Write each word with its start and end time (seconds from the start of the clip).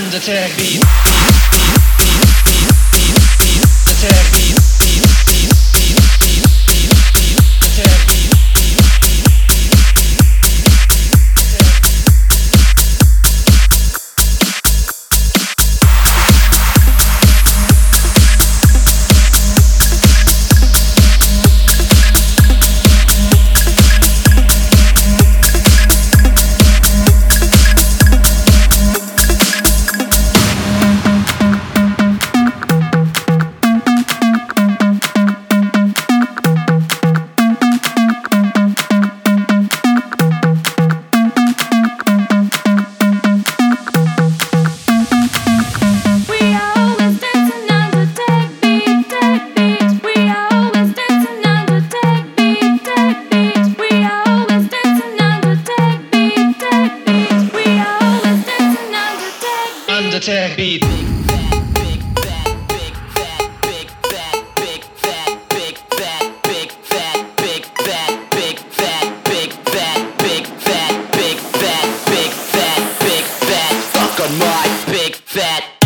undertale 0.00 0.48
beat. 0.56 1.49
attack 60.20 60.54
beat. 60.58 60.84
Big 74.86 75.14
fat 75.14 75.79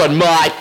on 0.00 0.16
my 0.16 0.59